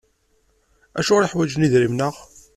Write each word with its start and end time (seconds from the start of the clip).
Acuɣer 0.99 1.23
i 1.25 1.29
ḥwajen 1.31 1.65
idrimen-a? 1.67 2.09